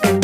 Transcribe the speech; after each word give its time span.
Welcome 0.00 0.22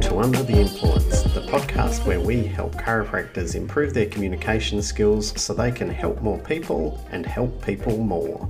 to 0.00 0.18
Under 0.18 0.42
the 0.42 0.56
Influence, 0.58 1.22
the 1.34 1.46
podcast 1.50 2.06
where 2.06 2.20
we 2.20 2.44
help 2.44 2.74
chiropractors 2.76 3.54
improve 3.54 3.92
their 3.92 4.06
communication 4.06 4.80
skills 4.80 5.38
so 5.40 5.52
they 5.52 5.70
can 5.70 5.90
help 5.90 6.22
more 6.22 6.38
people 6.38 7.06
and 7.10 7.26
help 7.26 7.62
people 7.62 7.98
more. 7.98 8.48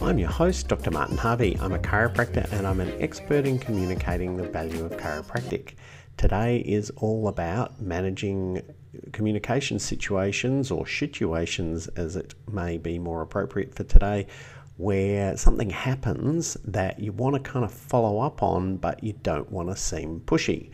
I'm 0.00 0.18
your 0.18 0.30
host, 0.30 0.68
Dr. 0.68 0.90
Martin 0.90 1.18
Harvey. 1.18 1.58
I'm 1.60 1.74
a 1.74 1.78
chiropractor 1.78 2.50
and 2.52 2.66
I'm 2.66 2.80
an 2.80 2.92
expert 3.02 3.44
in 3.46 3.58
communicating 3.58 4.38
the 4.38 4.48
value 4.48 4.84
of 4.86 4.92
chiropractic. 4.92 5.74
Today 6.16 6.58
is 6.58 6.90
all 6.96 7.28
about 7.28 7.82
managing 7.82 8.62
communication 9.12 9.78
situations 9.78 10.70
or 10.70 10.86
situations, 10.86 11.88
as 11.88 12.16
it 12.16 12.34
may 12.50 12.78
be 12.78 12.98
more 12.98 13.22
appropriate 13.22 13.74
for 13.74 13.84
today, 13.84 14.26
where 14.76 15.36
something 15.36 15.70
happens 15.70 16.56
that 16.64 16.98
you 16.98 17.12
want 17.12 17.34
to 17.34 17.50
kind 17.50 17.64
of 17.64 17.72
follow 17.72 18.20
up 18.20 18.42
on, 18.42 18.76
but 18.76 19.02
you 19.04 19.12
don't 19.22 19.50
want 19.50 19.68
to 19.68 19.76
seem 19.76 20.20
pushy. 20.20 20.70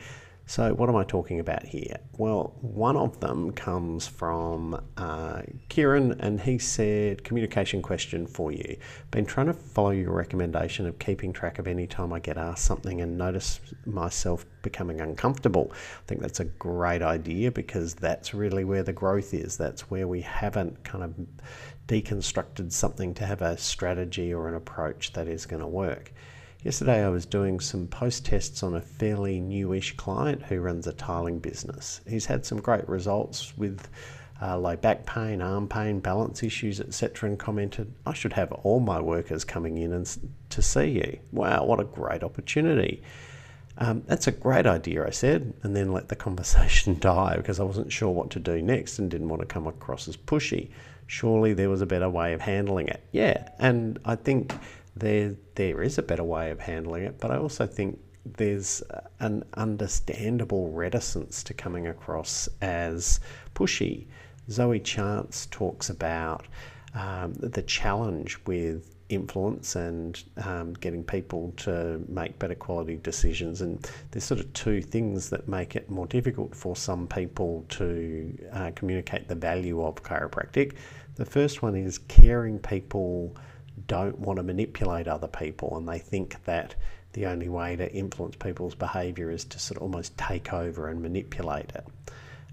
So, 0.48 0.72
what 0.72 0.88
am 0.88 0.96
I 0.96 1.04
talking 1.04 1.40
about 1.40 1.62
here? 1.62 1.98
Well, 2.16 2.56
one 2.62 2.96
of 2.96 3.20
them 3.20 3.52
comes 3.52 4.06
from 4.06 4.82
uh, 4.96 5.42
Kieran, 5.68 6.18
and 6.20 6.40
he 6.40 6.56
said, 6.56 7.22
Communication 7.22 7.82
question 7.82 8.26
for 8.26 8.50
you. 8.50 8.78
Been 9.10 9.26
trying 9.26 9.48
to 9.48 9.52
follow 9.52 9.90
your 9.90 10.12
recommendation 10.12 10.86
of 10.86 10.98
keeping 10.98 11.34
track 11.34 11.58
of 11.58 11.66
any 11.66 11.86
time 11.86 12.14
I 12.14 12.20
get 12.20 12.38
asked 12.38 12.64
something 12.64 13.02
and 13.02 13.18
notice 13.18 13.60
myself 13.84 14.46
becoming 14.62 15.02
uncomfortable. 15.02 15.70
I 15.70 16.06
think 16.06 16.22
that's 16.22 16.40
a 16.40 16.46
great 16.46 17.02
idea 17.02 17.52
because 17.52 17.92
that's 17.92 18.32
really 18.32 18.64
where 18.64 18.82
the 18.82 18.94
growth 18.94 19.34
is. 19.34 19.58
That's 19.58 19.90
where 19.90 20.08
we 20.08 20.22
haven't 20.22 20.82
kind 20.82 21.04
of 21.04 21.14
deconstructed 21.88 22.72
something 22.72 23.12
to 23.16 23.26
have 23.26 23.42
a 23.42 23.58
strategy 23.58 24.32
or 24.32 24.48
an 24.48 24.54
approach 24.54 25.12
that 25.12 25.28
is 25.28 25.44
going 25.44 25.60
to 25.60 25.68
work. 25.68 26.10
Yesterday, 26.64 27.04
I 27.04 27.08
was 27.08 27.24
doing 27.24 27.60
some 27.60 27.86
post 27.86 28.26
tests 28.26 28.64
on 28.64 28.74
a 28.74 28.80
fairly 28.80 29.40
newish 29.40 29.96
client 29.96 30.42
who 30.42 30.60
runs 30.60 30.88
a 30.88 30.92
tiling 30.92 31.38
business. 31.38 32.00
He's 32.08 32.26
had 32.26 32.44
some 32.44 32.60
great 32.60 32.88
results 32.88 33.56
with 33.56 33.86
uh, 34.42 34.58
low 34.58 34.74
back 34.76 35.06
pain, 35.06 35.40
arm 35.40 35.68
pain, 35.68 36.00
balance 36.00 36.42
issues, 36.42 36.80
etc., 36.80 37.28
and 37.28 37.38
commented, 37.38 37.94
I 38.04 38.12
should 38.12 38.32
have 38.32 38.50
all 38.50 38.80
my 38.80 39.00
workers 39.00 39.44
coming 39.44 39.78
in 39.78 39.92
and 39.92 40.18
to 40.50 40.60
see 40.60 40.86
you. 40.86 41.18
Wow, 41.30 41.64
what 41.64 41.78
a 41.78 41.84
great 41.84 42.24
opportunity! 42.24 43.02
Um, 43.80 44.02
that's 44.06 44.26
a 44.26 44.32
great 44.32 44.66
idea, 44.66 45.06
I 45.06 45.10
said, 45.10 45.54
and 45.62 45.76
then 45.76 45.92
let 45.92 46.08
the 46.08 46.16
conversation 46.16 46.98
die 47.00 47.36
because 47.36 47.60
I 47.60 47.64
wasn't 47.64 47.92
sure 47.92 48.10
what 48.10 48.30
to 48.30 48.40
do 48.40 48.60
next 48.60 48.98
and 48.98 49.08
didn't 49.08 49.28
want 49.28 49.42
to 49.42 49.46
come 49.46 49.68
across 49.68 50.08
as 50.08 50.16
pushy. 50.16 50.70
Surely 51.06 51.54
there 51.54 51.70
was 51.70 51.80
a 51.80 51.86
better 51.86 52.10
way 52.10 52.32
of 52.32 52.40
handling 52.40 52.88
it. 52.88 53.04
Yeah, 53.12 53.48
and 53.60 54.00
I 54.04 54.16
think 54.16 54.52
there 54.96 55.34
there 55.54 55.82
is 55.82 55.98
a 55.98 56.02
better 56.02 56.24
way 56.24 56.50
of 56.50 56.60
handling 56.60 57.04
it, 57.04 57.18
but 57.18 57.30
I 57.30 57.36
also 57.36 57.66
think 57.66 57.98
there's 58.36 58.82
an 59.20 59.44
understandable 59.54 60.70
reticence 60.70 61.42
to 61.44 61.54
coming 61.54 61.86
across 61.86 62.48
as 62.60 63.20
pushy. 63.54 64.06
Zoe 64.50 64.80
Chance 64.80 65.46
talks 65.50 65.90
about 65.90 66.46
um, 66.94 67.34
the 67.34 67.62
challenge 67.62 68.38
with 68.46 68.94
influence 69.08 69.76
and 69.76 70.22
um, 70.44 70.74
getting 70.74 71.02
people 71.02 71.52
to 71.56 72.04
make 72.08 72.38
better 72.38 72.54
quality 72.54 72.96
decisions. 72.96 73.62
And 73.62 73.88
there's 74.10 74.24
sort 74.24 74.40
of 74.40 74.52
two 74.52 74.82
things 74.82 75.30
that 75.30 75.48
make 75.48 75.76
it 75.76 75.88
more 75.90 76.06
difficult 76.06 76.54
for 76.54 76.76
some 76.76 77.06
people 77.06 77.64
to 77.70 78.48
uh, 78.52 78.70
communicate 78.74 79.28
the 79.28 79.34
value 79.34 79.82
of 79.82 80.02
chiropractic. 80.02 80.74
The 81.14 81.24
first 81.24 81.62
one 81.62 81.74
is 81.74 81.98
caring 81.98 82.58
people 82.58 83.34
don't 83.86 84.18
want 84.18 84.38
to 84.38 84.42
manipulate 84.42 85.08
other 85.08 85.28
people 85.28 85.76
and 85.76 85.88
they 85.88 85.98
think 85.98 86.42
that 86.44 86.74
the 87.12 87.26
only 87.26 87.48
way 87.48 87.76
to 87.76 87.90
influence 87.92 88.36
people's 88.36 88.74
behaviour 88.74 89.30
is 89.30 89.44
to 89.44 89.58
sort 89.58 89.76
of 89.78 89.82
almost 89.82 90.16
take 90.18 90.52
over 90.52 90.88
and 90.88 91.00
manipulate 91.00 91.72
it. 91.74 91.86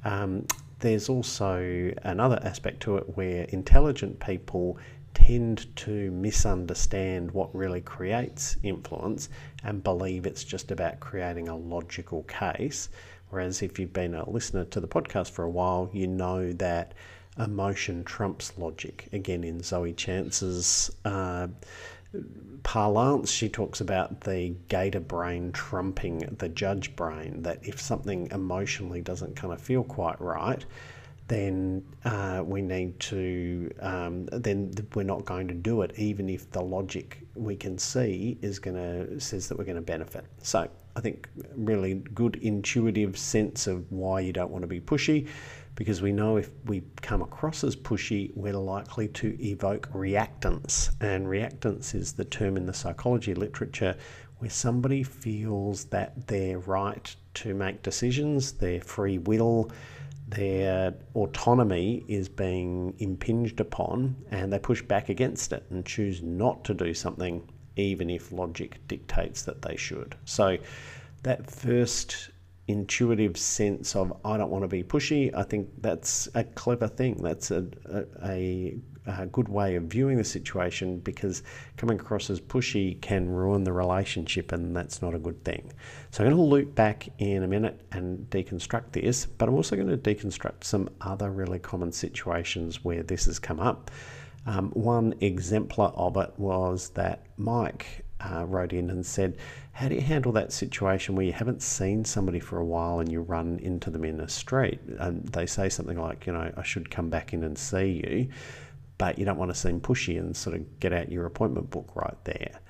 Um, 0.04 0.46
there's 0.80 1.10
also 1.10 1.92
another 2.04 2.40
aspect 2.44 2.82
to 2.82 2.98
it 2.98 3.18
where 3.18 3.44
intelligent 3.46 4.20
people 4.20 4.78
tend 5.14 5.74
to 5.78 6.12
misunderstand 6.12 7.32
what 7.32 7.54
really 7.56 7.82
creates 7.82 8.58
influence 8.64 9.30
and 9.64 9.84
believe 9.84 10.26
it's 10.26 10.44
just 10.44 10.72
about 10.72 11.00
creating 11.00 11.48
a 11.48 11.56
logical 11.56 12.24
case. 12.24 12.90
Whereas 13.30 13.62
if 13.62 13.80
you've 13.80 13.94
been 13.94 14.14
a 14.14 14.30
listener 14.30 14.66
to 14.66 14.80
the 14.80 14.88
podcast 14.88 15.32
for 15.32 15.44
a 15.44 15.50
while, 15.50 15.90
you 15.94 16.08
know 16.08 16.52
that 16.54 16.94
emotion 17.38 18.04
trumps 18.04 18.54
logic. 18.58 19.08
Again, 19.14 19.44
in 19.44 19.62
Zoe 19.62 19.94
Chance's 19.94 20.92
uh, 21.04 21.48
parlance, 22.64 23.32
she 23.32 23.50
talks 23.50 23.82
about 23.82 24.22
the 24.22 24.56
gator 24.68 25.00
brain 25.00 25.52
trumping 25.52 26.20
the 26.40 26.50
judge 26.50 26.96
brain, 26.96 27.42
that 27.44 27.60
if 27.62 27.80
something 27.80 28.28
emotionally 28.32 29.02
doesn't 29.02 29.36
kind 29.36 29.54
of 29.54 29.62
feel 29.62 29.84
quite 29.84 30.20
right, 30.22 30.66
then 31.28 31.84
uh, 32.06 32.44
we 32.46 32.62
need 32.62 33.00
to, 33.00 33.72
um, 33.80 34.26
then 34.28 34.72
we're 34.94 35.04
not 35.04 35.26
going 35.26 35.48
to 35.48 35.54
do 35.54 35.82
it, 35.82 35.92
even 35.98 36.30
if 36.30 36.50
the 36.52 36.62
logic 36.62 37.20
we 37.36 37.56
can 37.56 37.78
see 37.78 38.38
is 38.42 38.60
going 38.60 38.76
to, 38.76 39.20
says 39.20 39.48
that 39.48 39.58
we're 39.58 39.64
going 39.64 39.76
to 39.76 39.82
benefit. 39.82 40.26
So 40.44 40.70
I 40.96 41.02
think 41.02 41.28
really 41.56 41.96
good 42.14 42.38
intuitive 42.38 43.18
sense 43.18 43.68
of 43.68 43.92
why 43.92 44.20
you 44.22 44.34
don't 44.34 44.52
want 44.52 44.62
to 44.62 44.68
be 44.68 44.80
pushy 44.80 45.28
because 45.76 46.02
we 46.02 46.12
know 46.12 46.38
if 46.38 46.50
we 46.66 46.84
come 47.02 47.22
across 47.22 47.64
as 47.64 47.76
pushy, 47.76 48.32
we're 48.36 48.54
likely 48.54 49.10
to 49.10 49.38
evoke 49.46 49.92
reactance. 49.92 50.90
And 51.02 51.28
reactance 51.28 51.94
is 51.94 52.14
the 52.14 52.26
term 52.26 52.58
in 52.58 52.66
the 52.66 52.74
psychology 52.74 53.34
literature 53.34 53.96
where 54.38 54.50
somebody 54.50 55.04
feels 55.04 55.86
that 55.86 56.28
their 56.28 56.60
right 56.60 57.16
to 57.36 57.54
make 57.54 57.84
decisions, 57.84 58.54
their 58.54 58.82
free 58.82 59.18
will, 59.18 59.72
their 60.28 60.94
autonomy 61.14 62.04
is 62.08 62.28
being 62.28 62.96
impinged 63.00 63.60
upon 63.60 64.16
and 64.32 64.52
they 64.52 64.60
push 64.60 64.82
back 64.82 65.10
against 65.10 65.54
it 65.54 65.66
and 65.70 65.86
choose 65.86 66.22
not 66.22 66.64
to 66.66 66.74
do 66.74 66.94
something 66.94 67.48
even 67.76 68.10
if 68.10 68.32
logic 68.32 68.80
dictates 68.88 69.44
that 69.44 69.62
they 69.62 69.76
should. 69.76 70.16
So 70.26 70.58
that 71.24 71.50
first 71.50 72.30
intuitive 72.68 73.38
sense 73.38 73.96
of 73.96 74.14
I 74.26 74.38
don't 74.38 74.50
want 74.50 74.64
to 74.64 74.68
be 74.68 74.84
pushy, 74.84 75.34
I 75.36 75.44
think 75.44 75.70
that's 75.82 76.28
a 76.34 76.44
clever 76.44 76.88
thing. 76.88 77.22
That's 77.22 77.52
a, 77.52 77.66
a, 78.24 78.78
a, 79.06 79.26
good 79.28 79.48
way 79.48 79.76
of 79.76 79.84
viewing 79.84 80.18
the 80.18 80.24
situation 80.24 81.00
because 81.00 81.44
coming 81.78 82.00
across 82.00 82.30
as 82.32 82.42
pushy 82.42 83.00
can 83.02 83.30
ruin 83.30 83.64
the 83.64 83.74
relationship, 83.74 84.52
and 84.52 84.76
that's 84.76 85.02
not 85.02 85.14
a 85.14 85.20
good 85.20 85.44
thing. 85.46 85.72
So 86.10 86.24
I'm 86.24 86.32
going 86.32 86.38
to 86.38 86.44
loop 86.44 86.74
back 86.74 87.08
in 87.20 87.44
a 87.44 87.48
minute 87.48 87.86
and 87.92 88.28
deconstruct 88.32 88.94
this, 88.94 89.28
but 89.28 89.48
I'm 89.48 89.56
also 89.56 89.76
going 89.76 89.90
to 89.90 89.98
deconstruct 89.98 90.64
some 90.64 90.90
other 91.02 91.30
really 91.30 91.60
common 91.60 91.92
situations 91.92 92.84
where 92.84 93.04
this 93.04 93.26
has 93.26 93.38
come 93.38 93.60
up. 93.60 93.92
Um, 94.48 94.70
one 94.72 95.16
exemplar 95.22 95.92
of 95.96 96.18
it 96.18 96.34
was 96.38 96.90
that 96.90 97.26
Mike 97.38 98.06
uh, 98.20 98.46
wrote 98.46 98.74
in 98.74 98.90
and 98.90 99.06
said, 99.06 99.38
How 99.76 99.90
do 99.90 99.96
you 99.96 100.02
handle 100.02 100.32
that 100.32 100.54
situation 100.54 101.16
where 101.16 101.26
you 101.26 101.34
haven't 101.34 101.62
seen 101.62 102.06
somebody 102.06 102.40
for 102.40 102.60
a 102.60 102.64
while 102.64 103.02
and 103.02 103.12
you 103.12 103.20
run 103.20 103.60
into 103.62 103.90
them 103.90 104.06
in 104.06 104.22
a 104.22 104.30
street? 104.30 104.80
And 105.00 105.28
they 105.28 105.46
say 105.46 105.68
something 105.68 106.00
like, 106.00 106.26
You 106.26 106.32
know, 106.32 106.50
I 106.56 106.64
should 106.64 106.90
come 106.90 107.10
back 107.10 107.34
in 107.34 107.44
and 107.44 107.58
see 107.58 108.02
you, 108.06 108.30
but 108.98 109.20
you 109.20 109.26
don't 109.26 109.38
want 109.38 109.52
to 109.52 109.56
seem 109.56 109.82
pushy 109.82 110.18
and 110.18 110.34
sort 110.34 110.56
of 110.56 110.80
get 110.80 110.94
out 110.94 111.12
your 111.12 111.26
appointment 111.26 111.72
book 111.72 111.92
right 111.94 112.16
there. 112.24 112.62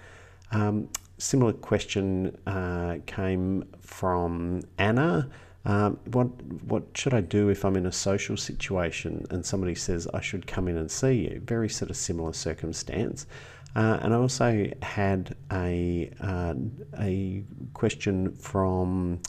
Um, 0.51 0.89
similar 1.19 1.53
question 1.53 2.35
uh, 2.47 2.97
came 3.05 3.65
from 3.81 4.63
Anna. 4.79 5.29
Um, 5.63 5.99
what 6.05 6.25
what 6.63 6.85
should 6.95 7.13
I 7.13 7.21
do 7.21 7.49
if 7.49 7.65
I'm 7.65 7.75
in 7.75 7.85
a 7.85 7.91
social 7.91 8.35
situation 8.35 9.27
and 9.29 9.45
somebody 9.45 9.75
says 9.75 10.07
I 10.11 10.21
should 10.21 10.47
come 10.47 10.67
in 10.67 10.75
and 10.75 10.89
see 10.89 11.13
you? 11.13 11.39
Very 11.45 11.69
sort 11.69 11.91
of 11.91 11.97
similar 11.97 12.33
circumstance. 12.33 13.27
Uh, 13.75 13.99
and 14.01 14.13
I 14.13 14.17
also 14.17 14.67
had 14.81 15.35
a 15.51 16.09
uh, 16.21 16.53
a 16.99 17.43
question 17.73 18.31
from 18.35 19.21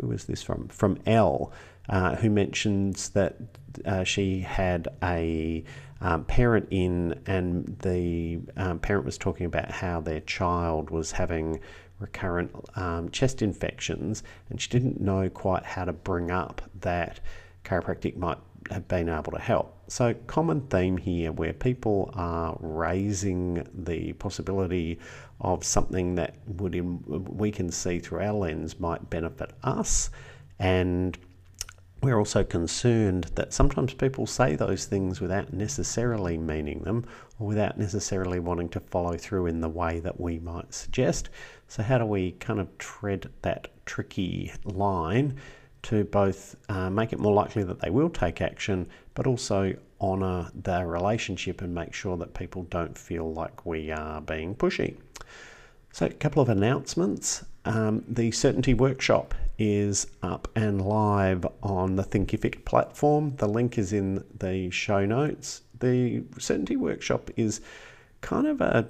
who 0.00 0.08
was 0.08 0.24
this 0.24 0.42
from? 0.42 0.68
From 0.68 0.98
Elle, 1.06 1.52
uh, 1.88 2.16
who 2.16 2.30
mentions 2.30 3.10
that 3.10 3.36
uh, 3.84 4.04
she 4.04 4.40
had 4.40 4.88
a 5.02 5.64
um, 6.00 6.24
parent 6.24 6.68
in, 6.70 7.20
and 7.26 7.76
the 7.80 8.40
um, 8.56 8.78
parent 8.78 9.04
was 9.04 9.18
talking 9.18 9.46
about 9.46 9.70
how 9.70 10.00
their 10.00 10.20
child 10.20 10.90
was 10.90 11.12
having 11.12 11.60
recurrent 11.98 12.54
um, 12.76 13.10
chest 13.10 13.42
infections, 13.42 14.22
and 14.50 14.60
she 14.60 14.70
didn't 14.70 15.00
know 15.00 15.28
quite 15.28 15.64
how 15.64 15.84
to 15.84 15.92
bring 15.92 16.30
up 16.30 16.62
that 16.80 17.20
chiropractic 17.64 18.16
might 18.16 18.38
have 18.70 18.86
been 18.88 19.08
able 19.08 19.32
to 19.32 19.40
help. 19.40 19.77
So, 19.90 20.12
common 20.26 20.60
theme 20.68 20.98
here 20.98 21.32
where 21.32 21.54
people 21.54 22.10
are 22.14 22.58
raising 22.60 23.66
the 23.72 24.12
possibility 24.12 24.98
of 25.40 25.64
something 25.64 26.14
that 26.16 26.36
would 26.46 26.74
in, 26.74 27.02
we 27.06 27.50
can 27.50 27.70
see 27.70 27.98
through 27.98 28.20
our 28.20 28.34
lens 28.34 28.78
might 28.78 29.08
benefit 29.08 29.50
us, 29.62 30.10
and 30.58 31.16
we're 32.02 32.18
also 32.18 32.44
concerned 32.44 33.24
that 33.34 33.54
sometimes 33.54 33.94
people 33.94 34.26
say 34.26 34.56
those 34.56 34.84
things 34.84 35.22
without 35.22 35.54
necessarily 35.54 36.36
meaning 36.36 36.82
them 36.82 37.06
or 37.38 37.46
without 37.46 37.78
necessarily 37.78 38.40
wanting 38.40 38.68
to 38.68 38.80
follow 38.80 39.16
through 39.16 39.46
in 39.46 39.62
the 39.62 39.70
way 39.70 40.00
that 40.00 40.20
we 40.20 40.38
might 40.38 40.74
suggest. 40.74 41.30
So, 41.66 41.82
how 41.82 41.96
do 41.96 42.04
we 42.04 42.32
kind 42.32 42.60
of 42.60 42.76
tread 42.76 43.30
that 43.40 43.68
tricky 43.86 44.52
line 44.64 45.38
to 45.82 46.04
both 46.04 46.56
uh, 46.68 46.90
make 46.90 47.12
it 47.12 47.18
more 47.18 47.32
likely 47.32 47.62
that 47.62 47.80
they 47.80 47.90
will 47.90 48.10
take 48.10 48.40
action, 48.40 48.86
but 49.18 49.26
also 49.26 49.74
honour 50.00 50.48
their 50.54 50.86
relationship 50.86 51.60
and 51.60 51.74
make 51.74 51.92
sure 51.92 52.16
that 52.16 52.34
people 52.34 52.62
don't 52.70 52.96
feel 52.96 53.32
like 53.32 53.66
we 53.66 53.90
are 53.90 54.20
being 54.20 54.54
pushy? 54.54 54.96
So, 55.90 56.06
a 56.06 56.10
couple 56.10 56.40
of 56.40 56.48
announcements. 56.48 57.44
Um, 57.64 58.04
the 58.06 58.30
Certainty 58.30 58.74
Workshop 58.74 59.34
is 59.58 60.06
up 60.22 60.46
and 60.54 60.80
live 60.80 61.44
on 61.64 61.96
the 61.96 62.04
Thinkific 62.04 62.64
platform. 62.64 63.34
The 63.38 63.48
link 63.48 63.76
is 63.76 63.92
in 63.92 64.22
the 64.38 64.70
show 64.70 65.04
notes. 65.04 65.62
The 65.80 66.22
Certainty 66.38 66.76
Workshop 66.76 67.28
is 67.36 67.60
kind 68.20 68.46
of 68.46 68.60
a 68.60 68.86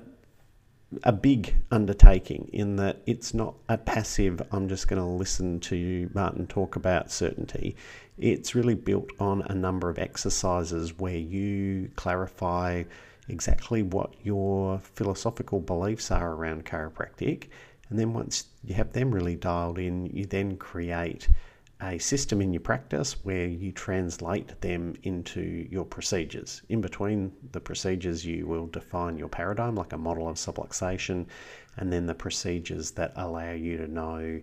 a 1.03 1.13
big 1.13 1.55
undertaking 1.71 2.49
in 2.53 2.77
that 2.77 3.03
it's 3.07 3.35
not 3.35 3.55
a 3.69 3.77
passive, 3.77 4.41
I'm 4.53 4.69
just 4.69 4.89
going 4.89 5.01
to 5.01 5.09
listen 5.09 5.61
to 5.61 6.11
Martin, 6.15 6.47
talk 6.47 6.77
about 6.77 7.11
certainty. 7.11 7.77
It's 8.17 8.55
really 8.55 8.75
built 8.75 9.11
on 9.21 9.43
a 9.43 9.55
number 9.55 9.91
of 9.91 9.99
exercises 9.99 10.99
where 10.99 11.17
you 11.17 11.91
clarify 11.97 12.85
exactly 13.29 13.83
what 13.83 14.15
your 14.23 14.79
philosophical 14.79 15.61
beliefs 15.61 16.11
are 16.11 16.33
around 16.33 16.65
chiropractic 16.65 17.49
and 17.91 17.99
then 17.99 18.13
once 18.13 18.45
you 18.65 18.75
have 18.75 18.93
them 18.93 19.11
really 19.13 19.37
dialed 19.37 19.79
in, 19.79 20.07
you 20.07 20.27
then 20.27 20.57
create 20.57 21.29
a 21.81 21.99
system 21.99 22.41
in 22.41 22.53
your 22.53 22.61
practice 22.61 23.25
where 23.25 23.47
you 23.47 23.71
translate 23.71 24.61
them 24.61 24.95
into 25.05 25.67
your 25.71 25.85
procedures. 25.85 26.63
In 26.69 26.81
between 26.81 27.33
the 27.53 27.61
procedures, 27.61 28.25
you 28.25 28.47
will 28.47 28.67
define 28.67 29.17
your 29.17 29.29
paradigm, 29.29 29.77
like 29.77 29.93
a 29.93 29.99
model 29.99 30.29
of 30.29 30.37
subluxation, 30.37 31.27
and 31.77 31.93
then 31.93 32.07
the 32.07 32.15
procedures 32.15 32.91
that 32.93 33.13
allow 33.17 33.53
you 33.53 33.77
to 33.77 33.87
know 33.87 34.41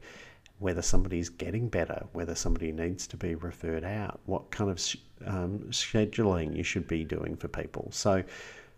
whether 0.59 0.81
somebody's 0.81 1.27
getting 1.27 1.67
better, 1.67 2.05
whether 2.13 2.35
somebody 2.35 2.71
needs 2.71 3.05
to 3.07 3.17
be 3.17 3.35
referred 3.35 3.83
out, 3.83 4.21
what 4.25 4.49
kind 4.51 4.69
of 4.69 4.79
um, 5.25 5.59
scheduling 5.69 6.55
you 6.55 6.63
should 6.63 6.87
be 6.87 7.03
doing 7.03 7.35
for 7.35 7.49
people. 7.49 7.89
So, 7.91 8.23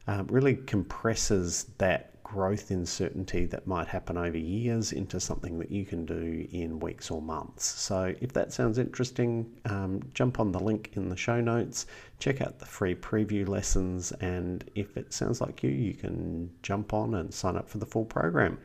um, 0.07 0.25
really 0.27 0.55
compresses 0.55 1.65
that 1.77 2.13
growth 2.27 2.71
in 2.71 2.85
certainty 2.85 3.45
that 3.45 3.65
might 3.65 3.87
happen 3.87 4.17
over 4.17 4.37
years 4.37 4.91
into 4.91 5.19
something 5.19 5.57
that 5.59 5.71
you 5.71 5.85
can 5.85 6.05
do 6.05 6.45
in 6.51 6.79
weeks 6.79 7.09
or 7.09 7.21
months. 7.21 7.65
So, 7.65 8.13
if 8.19 8.33
that 8.33 8.51
sounds 8.51 8.77
interesting, 8.77 9.49
um, 9.65 10.01
jump 10.13 10.39
on 10.39 10.51
the 10.51 10.59
link 10.59 10.91
in 10.95 11.09
the 11.09 11.15
show 11.15 11.39
notes, 11.39 11.85
check 12.19 12.41
out 12.41 12.59
the 12.59 12.65
free 12.65 12.95
preview 12.95 13.47
lessons, 13.47 14.11
and 14.13 14.69
if 14.75 14.97
it 14.97 15.13
sounds 15.13 15.39
like 15.39 15.63
you, 15.63 15.69
you 15.69 15.93
can 15.93 16.51
jump 16.63 16.93
on 16.93 17.15
and 17.15 17.33
sign 17.33 17.55
up 17.55 17.69
for 17.69 17.77
the 17.77 17.85
full 17.85 18.05
program. 18.05 18.57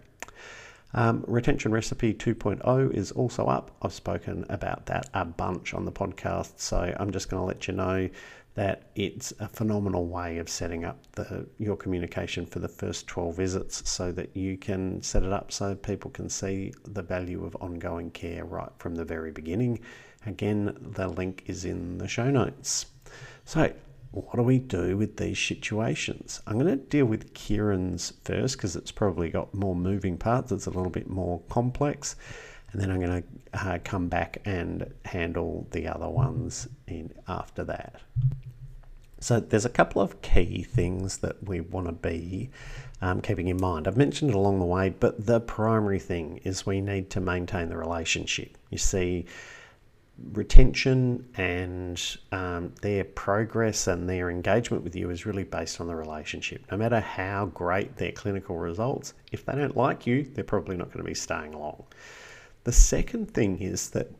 Um, 0.94 1.24
Retention 1.26 1.72
Recipe 1.72 2.12
2.0 2.12 2.92
is 2.94 3.12
also 3.12 3.46
up. 3.46 3.70
I've 3.80 3.94
spoken 3.94 4.44
about 4.50 4.86
that 4.86 5.08
a 5.14 5.24
bunch 5.24 5.72
on 5.72 5.84
the 5.84 5.92
podcast, 5.92 6.52
so 6.56 6.94
I'm 6.98 7.12
just 7.12 7.30
going 7.30 7.40
to 7.40 7.46
let 7.46 7.66
you 7.66 7.74
know 7.74 8.10
that 8.54 8.90
it's 8.94 9.32
a 9.40 9.48
phenomenal 9.48 10.06
way 10.06 10.38
of 10.38 10.48
setting 10.48 10.84
up 10.84 10.98
the, 11.12 11.46
your 11.58 11.76
communication 11.76 12.44
for 12.44 12.58
the 12.58 12.68
first 12.68 13.06
12 13.06 13.36
visits 13.36 13.90
so 13.90 14.12
that 14.12 14.36
you 14.36 14.58
can 14.58 15.02
set 15.02 15.22
it 15.22 15.32
up 15.32 15.50
so 15.50 15.74
people 15.74 16.10
can 16.10 16.28
see 16.28 16.72
the 16.84 17.02
value 17.02 17.44
of 17.44 17.56
ongoing 17.56 18.10
care 18.10 18.44
right 18.44 18.70
from 18.78 18.94
the 18.94 19.04
very 19.04 19.30
beginning. 19.30 19.80
Again, 20.26 20.76
the 20.80 21.08
link 21.08 21.44
is 21.46 21.64
in 21.64 21.98
the 21.98 22.08
show 22.08 22.30
notes. 22.30 22.86
So, 23.44 23.72
what 24.10 24.36
do 24.36 24.42
we 24.42 24.58
do 24.58 24.98
with 24.98 25.16
these 25.16 25.38
situations? 25.38 26.42
I'm 26.46 26.58
going 26.58 26.66
to 26.66 26.76
deal 26.76 27.06
with 27.06 27.32
Kieran's 27.32 28.12
first 28.24 28.58
because 28.58 28.76
it's 28.76 28.92
probably 28.92 29.30
got 29.30 29.54
more 29.54 29.74
moving 29.74 30.18
parts, 30.18 30.52
it's 30.52 30.66
a 30.66 30.70
little 30.70 30.90
bit 30.90 31.08
more 31.08 31.40
complex 31.48 32.16
and 32.72 32.80
then 32.80 32.90
I'm 32.90 33.00
going 33.00 33.22
to 33.22 33.68
uh, 33.68 33.78
come 33.84 34.08
back 34.08 34.40
and 34.44 34.92
handle 35.04 35.66
the 35.72 35.86
other 35.88 36.08
ones 36.08 36.68
in 36.86 37.12
after 37.28 37.64
that. 37.64 38.00
So 39.22 39.38
there's 39.38 39.64
a 39.64 39.70
couple 39.70 40.02
of 40.02 40.20
key 40.20 40.64
things 40.64 41.18
that 41.18 41.42
we 41.46 41.60
want 41.60 41.86
to 41.86 41.92
be 41.92 42.50
um, 43.00 43.20
keeping 43.20 43.46
in 43.46 43.60
mind. 43.60 43.86
I've 43.86 43.96
mentioned 43.96 44.30
it 44.30 44.36
along 44.36 44.58
the 44.58 44.64
way, 44.64 44.90
but 44.90 45.26
the 45.26 45.38
primary 45.40 46.00
thing 46.00 46.40
is 46.42 46.66
we 46.66 46.80
need 46.80 47.08
to 47.10 47.20
maintain 47.20 47.68
the 47.68 47.76
relationship. 47.76 48.58
You 48.70 48.78
see, 48.78 49.26
retention 50.32 51.28
and 51.36 52.00
um, 52.32 52.74
their 52.82 53.04
progress 53.04 53.86
and 53.86 54.08
their 54.08 54.28
engagement 54.28 54.82
with 54.82 54.96
you 54.96 55.10
is 55.10 55.24
really 55.24 55.44
based 55.44 55.80
on 55.80 55.86
the 55.86 55.94
relationship. 55.94 56.64
No 56.72 56.76
matter 56.76 56.98
how 56.98 57.46
great 57.46 57.96
their 57.96 58.12
clinical 58.12 58.56
results, 58.56 59.14
if 59.30 59.46
they 59.46 59.54
don't 59.54 59.76
like 59.76 60.04
you, 60.04 60.24
they're 60.34 60.42
probably 60.42 60.76
not 60.76 60.88
going 60.88 61.04
to 61.04 61.08
be 61.08 61.14
staying 61.14 61.52
long. 61.52 61.84
The 62.64 62.72
second 62.72 63.32
thing 63.32 63.60
is 63.60 63.90
that 63.90 64.10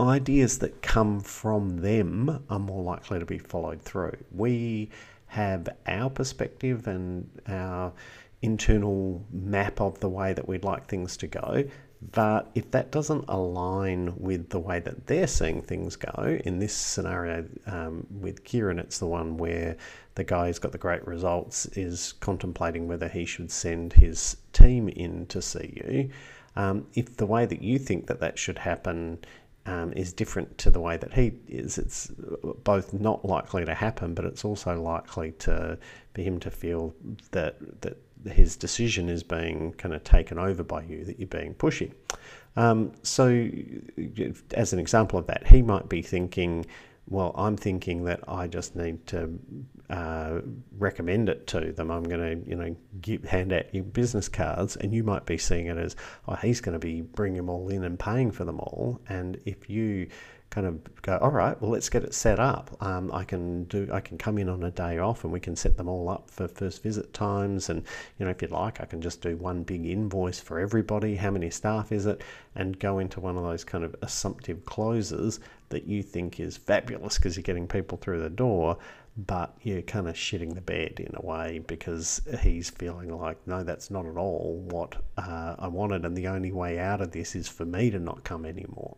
ideas 0.00 0.58
that 0.58 0.82
come 0.82 1.20
from 1.20 1.78
them 1.78 2.44
are 2.50 2.58
more 2.58 2.82
likely 2.82 3.18
to 3.18 3.26
be 3.26 3.38
followed 3.38 3.82
through. 3.82 4.16
We 4.32 4.90
have 5.26 5.68
our 5.86 6.10
perspective 6.10 6.86
and 6.86 7.28
our 7.48 7.92
internal 8.42 9.24
map 9.32 9.80
of 9.80 9.98
the 10.00 10.08
way 10.08 10.32
that 10.32 10.46
we'd 10.46 10.64
like 10.64 10.86
things 10.86 11.16
to 11.18 11.26
go. 11.26 11.64
But 12.12 12.50
if 12.54 12.70
that 12.72 12.90
doesn't 12.90 13.24
align 13.28 14.14
with 14.18 14.50
the 14.50 14.58
way 14.58 14.78
that 14.80 15.06
they're 15.06 15.26
seeing 15.26 15.62
things 15.62 15.96
go, 15.96 16.38
in 16.44 16.58
this 16.58 16.74
scenario 16.74 17.46
um, 17.66 18.06
with 18.10 18.44
Kieran, 18.44 18.78
it's 18.78 18.98
the 18.98 19.06
one 19.06 19.38
where 19.38 19.76
the 20.14 20.24
guy 20.24 20.48
who's 20.48 20.58
got 20.58 20.72
the 20.72 20.78
great 20.78 21.06
results 21.06 21.64
is 21.66 22.12
contemplating 22.20 22.86
whether 22.86 23.08
he 23.08 23.24
should 23.24 23.50
send 23.50 23.94
his 23.94 24.36
team 24.52 24.88
in 24.88 25.26
to 25.26 25.40
see 25.40 25.82
you. 25.84 26.10
Um, 26.56 26.86
if 26.94 27.16
the 27.16 27.26
way 27.26 27.46
that 27.46 27.62
you 27.62 27.78
think 27.78 28.06
that 28.06 28.20
that 28.20 28.38
should 28.38 28.58
happen 28.58 29.18
um, 29.66 29.92
is 29.94 30.12
different 30.12 30.58
to 30.58 30.70
the 30.70 30.80
way 30.80 30.96
that 30.96 31.14
he 31.14 31.32
is, 31.48 31.78
it's 31.78 32.10
both 32.62 32.92
not 32.92 33.24
likely 33.24 33.64
to 33.64 33.74
happen, 33.74 34.14
but 34.14 34.24
it's 34.24 34.44
also 34.44 34.80
likely 34.80 35.32
to 35.32 35.78
for 36.14 36.22
him 36.22 36.38
to 36.40 36.50
feel 36.50 36.94
that 37.30 37.56
that 37.82 37.98
his 38.30 38.56
decision 38.56 39.08
is 39.08 39.22
being 39.22 39.72
kind 39.74 39.94
of 39.94 40.02
taken 40.04 40.38
over 40.38 40.62
by 40.62 40.82
you, 40.82 41.04
that 41.04 41.18
you're 41.18 41.28
being 41.28 41.54
pushy. 41.54 41.92
Um, 42.56 42.92
so, 43.02 43.48
as 44.52 44.72
an 44.72 44.78
example 44.78 45.18
of 45.18 45.26
that, 45.26 45.46
he 45.46 45.60
might 45.60 45.88
be 45.88 46.02
thinking, 46.02 46.66
well, 47.08 47.34
I'm 47.36 47.56
thinking 47.56 48.04
that 48.04 48.20
I 48.28 48.46
just 48.46 48.76
need 48.76 49.06
to 49.08 49.38
uh, 49.90 50.40
recommend 50.78 51.28
it 51.28 51.46
to 51.48 51.72
them. 51.72 51.90
I'm 51.90 52.04
going 52.04 52.42
to, 52.42 52.48
you 52.48 52.56
know, 52.56 52.76
give, 53.00 53.24
hand 53.24 53.52
out 53.52 53.74
your 53.74 53.84
business 53.84 54.28
cards, 54.28 54.76
and 54.76 54.94
you 54.94 55.02
might 55.04 55.26
be 55.26 55.38
seeing 55.38 55.66
it 55.66 55.76
as, 55.76 55.96
oh, 56.26 56.36
he's 56.36 56.60
going 56.60 56.72
to 56.72 56.78
be 56.78 57.02
bringing 57.02 57.36
them 57.36 57.50
all 57.50 57.68
in 57.68 57.84
and 57.84 57.98
paying 57.98 58.30
for 58.30 58.44
them 58.44 58.60
all. 58.60 59.00
And 59.08 59.38
if 59.44 59.68
you 59.68 60.08
kind 60.54 60.66
of 60.66 61.02
go, 61.02 61.18
all 61.18 61.30
right, 61.30 61.60
well, 61.60 61.70
let's 61.70 61.88
get 61.88 62.04
it 62.04 62.14
set 62.14 62.38
up. 62.38 62.76
Um, 62.80 63.10
I 63.12 63.24
can 63.24 63.64
do, 63.64 63.88
I 63.92 64.00
can 64.00 64.16
come 64.16 64.38
in 64.38 64.48
on 64.48 64.62
a 64.62 64.70
day 64.70 64.98
off, 64.98 65.24
and 65.24 65.32
we 65.32 65.40
can 65.40 65.56
set 65.56 65.76
them 65.76 65.88
all 65.88 66.08
up 66.08 66.30
for 66.30 66.46
first 66.46 66.82
visit 66.82 67.12
times. 67.12 67.68
And 67.68 67.82
you 68.18 68.24
know, 68.24 68.30
if 68.30 68.40
you'd 68.40 68.52
like, 68.52 68.80
I 68.80 68.84
can 68.84 69.02
just 69.02 69.20
do 69.20 69.36
one 69.36 69.64
big 69.64 69.84
invoice 69.84 70.40
for 70.40 70.60
everybody. 70.60 71.16
How 71.16 71.30
many 71.30 71.50
staff 71.50 71.92
is 71.92 72.06
it? 72.06 72.22
And 72.54 72.78
go 72.78 73.00
into 73.00 73.20
one 73.20 73.36
of 73.36 73.42
those 73.42 73.64
kind 73.64 73.84
of 73.84 73.96
assumptive 74.00 74.64
closes 74.64 75.40
that 75.70 75.86
you 75.88 76.02
think 76.02 76.38
is 76.38 76.56
fabulous 76.56 77.18
because 77.18 77.36
you're 77.36 77.42
getting 77.42 77.66
people 77.66 77.98
through 77.98 78.22
the 78.22 78.30
door 78.30 78.78
but 79.16 79.56
you're 79.62 79.82
kind 79.82 80.08
of 80.08 80.16
shitting 80.16 80.54
the 80.54 80.60
bed 80.60 80.98
in 80.98 81.14
a 81.14 81.24
way 81.24 81.60
because 81.66 82.20
he's 82.40 82.70
feeling 82.70 83.16
like, 83.16 83.38
no, 83.46 83.62
that's 83.62 83.90
not 83.90 84.06
at 84.06 84.16
all 84.16 84.60
what 84.68 84.96
uh, 85.16 85.54
I 85.58 85.68
wanted, 85.68 86.04
and 86.04 86.16
the 86.16 86.28
only 86.28 86.50
way 86.50 86.78
out 86.78 87.00
of 87.00 87.12
this 87.12 87.36
is 87.36 87.48
for 87.48 87.64
me 87.64 87.90
to 87.90 87.98
not 87.98 88.24
come 88.24 88.44
anymore. 88.44 88.96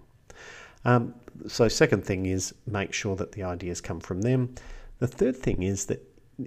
Um, 0.84 1.14
so, 1.48 1.68
second 1.68 2.04
thing 2.04 2.26
is 2.26 2.54
make 2.66 2.92
sure 2.92 3.16
that 3.16 3.32
the 3.32 3.42
ideas 3.42 3.80
come 3.80 4.00
from 4.00 4.22
them. 4.22 4.54
The 5.00 5.06
third 5.06 5.36
thing 5.36 5.62
is 5.62 5.86
that 5.86 6.02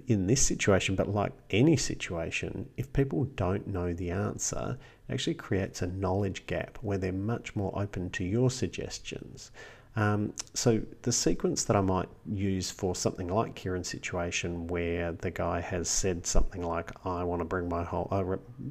in 0.06 0.26
this 0.26 0.40
situation, 0.40 0.94
but 0.94 1.08
like 1.08 1.32
any 1.50 1.76
situation, 1.76 2.68
if 2.76 2.92
people 2.92 3.24
don't 3.24 3.66
know 3.66 3.92
the 3.92 4.10
answer, 4.10 4.78
it 5.08 5.12
actually 5.12 5.34
creates 5.34 5.82
a 5.82 5.86
knowledge 5.86 6.46
gap 6.46 6.78
where 6.80 6.98
they're 6.98 7.12
much 7.12 7.54
more 7.54 7.72
open 7.76 8.10
to 8.10 8.24
your 8.24 8.50
suggestions. 8.50 9.50
Um, 10.00 10.32
so 10.54 10.80
the 11.02 11.12
sequence 11.12 11.64
that 11.64 11.76
I 11.76 11.82
might 11.82 12.08
use 12.24 12.70
for 12.70 12.94
something 12.94 13.28
like 13.28 13.54
Kieran's 13.54 13.88
situation, 13.88 14.66
where 14.66 15.12
the 15.12 15.30
guy 15.30 15.60
has 15.60 15.90
said 15.90 16.26
something 16.26 16.62
like, 16.62 16.90
"I 17.04 17.22
want 17.22 17.40
to 17.40 17.44
bring 17.44 17.68
my 17.68 17.84
whole, 17.84 18.08
I 18.10 18.24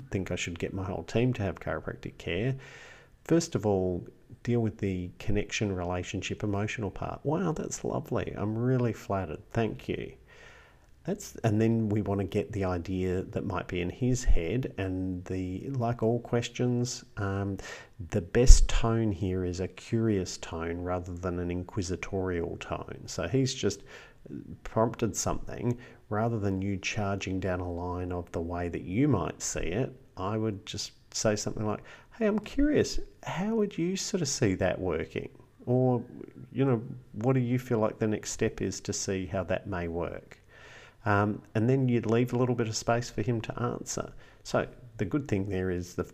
think 0.09 0.31
I 0.31 0.35
should 0.35 0.57
get 0.57 0.73
my 0.73 0.85
whole 0.85 1.03
team 1.03 1.33
to 1.33 1.43
have 1.43 1.59
chiropractic 1.59 2.17
care." 2.17 2.55
First 3.25 3.53
of 3.53 3.63
all, 3.67 4.07
deal 4.41 4.61
with 4.61 4.79
the 4.79 5.11
connection, 5.19 5.71
relationship, 5.71 6.43
emotional 6.43 6.89
part. 6.89 7.19
Wow, 7.23 7.51
that's 7.51 7.83
lovely. 7.83 8.33
I'm 8.35 8.57
really 8.57 8.93
flattered. 8.93 9.43
Thank 9.51 9.87
you. 9.87 10.13
That's, 11.09 11.35
and 11.37 11.59
then 11.59 11.89
we 11.89 12.03
want 12.03 12.19
to 12.19 12.23
get 12.23 12.51
the 12.51 12.65
idea 12.65 13.23
that 13.23 13.43
might 13.43 13.67
be 13.67 13.81
in 13.81 13.89
his 13.89 14.23
head. 14.23 14.75
And 14.77 15.25
the 15.25 15.67
like 15.71 16.03
all 16.03 16.19
questions, 16.19 17.03
um, 17.17 17.57
the 18.11 18.21
best 18.21 18.69
tone 18.69 19.11
here 19.11 19.43
is 19.43 19.59
a 19.59 19.67
curious 19.67 20.37
tone 20.37 20.83
rather 20.83 21.11
than 21.11 21.39
an 21.39 21.49
inquisitorial 21.49 22.57
tone. 22.57 23.01
So 23.07 23.27
he's 23.27 23.55
just 23.55 23.81
prompted 24.63 25.15
something 25.15 25.79
rather 26.09 26.37
than 26.37 26.61
you 26.61 26.77
charging 26.77 27.39
down 27.39 27.59
a 27.59 27.71
line 27.71 28.11
of 28.11 28.31
the 28.31 28.41
way 28.41 28.69
that 28.69 28.83
you 28.83 29.07
might 29.07 29.41
see 29.41 29.61
it. 29.61 29.91
I 30.15 30.37
would 30.37 30.63
just 30.63 30.91
say 31.11 31.35
something 31.35 31.65
like, 31.65 31.81
"Hey, 32.19 32.27
I'm 32.27 32.37
curious. 32.37 32.99
How 33.23 33.55
would 33.55 33.75
you 33.79 33.95
sort 33.95 34.21
of 34.21 34.27
see 34.27 34.53
that 34.55 34.79
working?" 34.79 35.29
Or, 35.65 36.03
you 36.51 36.65
know, 36.65 36.83
what 37.13 37.33
do 37.33 37.39
you 37.39 37.57
feel 37.57 37.79
like 37.79 37.97
the 37.97 38.05
next 38.05 38.29
step 38.29 38.61
is 38.61 38.79
to 38.81 38.93
see 38.93 39.25
how 39.25 39.43
that 39.45 39.65
may 39.65 39.87
work? 39.87 40.39
Um, 41.05 41.41
and 41.55 41.69
then 41.69 41.87
you'd 41.87 42.05
leave 42.05 42.33
a 42.33 42.37
little 42.37 42.55
bit 42.55 42.67
of 42.67 42.75
space 42.75 43.09
for 43.09 43.21
him 43.21 43.41
to 43.41 43.61
answer. 43.61 44.13
So 44.43 44.67
the 44.97 45.05
good 45.05 45.27
thing 45.27 45.49
there 45.49 45.71
is 45.71 45.95
the 45.95 46.11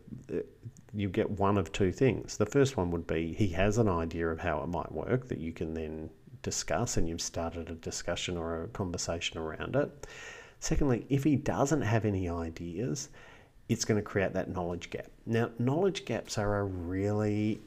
you 0.93 1.09
get 1.09 1.29
one 1.29 1.57
of 1.57 1.71
two 1.71 1.91
things. 1.91 2.37
The 2.37 2.45
first 2.45 2.77
one 2.77 2.89
would 2.91 3.05
be 3.05 3.33
he 3.33 3.47
has 3.49 3.77
an 3.77 3.89
idea 3.89 4.29
of 4.29 4.39
how 4.39 4.61
it 4.61 4.67
might 4.67 4.91
work 4.91 5.27
that 5.27 5.39
you 5.39 5.51
can 5.51 5.73
then 5.73 6.09
discuss, 6.41 6.95
and 6.95 7.09
you've 7.09 7.21
started 7.21 7.69
a 7.69 7.75
discussion 7.75 8.37
or 8.37 8.63
a 8.63 8.67
conversation 8.69 9.37
around 9.37 9.75
it. 9.75 10.07
Secondly, 10.59 11.05
if 11.09 11.23
he 11.23 11.35
doesn't 11.35 11.81
have 11.81 12.05
any 12.05 12.29
ideas, 12.29 13.09
it's 13.67 13.83
going 13.83 13.99
to 13.99 14.01
create 14.01 14.33
that 14.33 14.49
knowledge 14.49 14.89
gap. 14.89 15.07
Now, 15.25 15.49
knowledge 15.59 16.05
gaps 16.05 16.37
are 16.37 16.59
a 16.59 16.63
really 16.63 17.59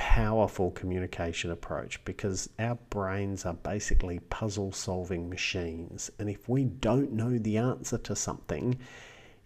powerful 0.00 0.70
communication 0.70 1.50
approach 1.50 2.02
because 2.06 2.48
our 2.58 2.78
brains 2.88 3.44
are 3.44 3.52
basically 3.52 4.18
puzzle 4.30 4.72
solving 4.72 5.28
machines. 5.28 6.10
And 6.18 6.30
if 6.30 6.48
we 6.48 6.64
don't 6.64 7.12
know 7.12 7.36
the 7.36 7.58
answer 7.58 7.98
to 7.98 8.16
something, 8.16 8.78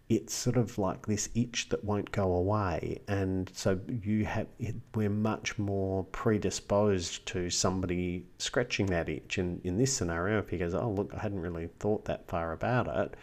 it's 0.09 0.33
sort 0.33 0.57
of 0.57 0.79
like 0.79 1.07
this 1.07 1.29
itch 1.35 1.71
that 1.71 1.83
won't 1.83 2.13
go 2.13 2.33
away. 2.33 3.01
And 3.09 3.51
so 3.53 3.81
you 4.01 4.27
have, 4.27 4.47
we're 4.95 5.11
much 5.11 5.59
more 5.59 6.05
predisposed 6.05 7.27
to 7.27 7.51
somebody 7.51 8.25
scratching 8.39 8.87
that 8.87 9.09
itch. 9.09 9.39
And 9.39 9.61
in 9.67 9.77
this 9.77 9.93
scenario, 9.93 10.39
if 10.39 10.51
he 10.51 10.59
goes, 10.59 10.73
Oh, 10.73 10.89
look, 10.89 11.13
I 11.13 11.19
hadn't 11.19 11.41
really 11.41 11.69
thought 11.81 12.05
that 12.05 12.29
far 12.29 12.53
about 12.53 12.87
it, 12.87 13.17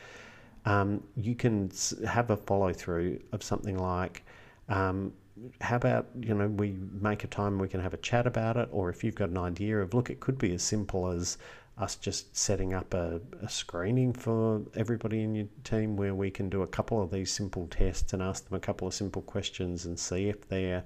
um, 0.65 1.01
you 1.15 1.35
can 1.35 1.71
have 2.05 2.29
a 2.29 2.35
follow 2.35 2.73
through 2.73 3.21
of 3.31 3.41
something 3.41 3.77
like, 3.77 4.25
um, 4.67 5.13
how 5.59 5.75
about 5.75 6.07
you 6.19 6.33
know 6.33 6.47
we 6.47 6.75
make 6.99 7.23
a 7.23 7.27
time 7.27 7.57
we 7.57 7.67
can 7.67 7.81
have 7.81 7.93
a 7.93 7.97
chat 7.97 8.27
about 8.27 8.57
it 8.57 8.69
or 8.71 8.89
if 8.89 9.03
you've 9.03 9.15
got 9.15 9.29
an 9.29 9.37
idea 9.37 9.79
of 9.79 9.93
look 9.93 10.09
it 10.09 10.19
could 10.19 10.37
be 10.37 10.53
as 10.53 10.61
simple 10.61 11.07
as 11.07 11.37
us 11.77 11.95
just 11.95 12.35
setting 12.35 12.73
up 12.73 12.93
a, 12.93 13.19
a 13.41 13.49
screening 13.49 14.13
for 14.13 14.61
everybody 14.75 15.23
in 15.23 15.33
your 15.33 15.47
team 15.63 15.95
where 15.95 16.13
we 16.13 16.29
can 16.29 16.49
do 16.49 16.61
a 16.61 16.67
couple 16.67 17.01
of 17.01 17.11
these 17.11 17.31
simple 17.31 17.67
tests 17.67 18.13
and 18.13 18.21
ask 18.21 18.47
them 18.47 18.55
a 18.55 18.59
couple 18.59 18.87
of 18.87 18.93
simple 18.93 19.21
questions 19.21 19.85
and 19.85 19.97
see 19.97 20.29
if 20.29 20.47
they're 20.47 20.83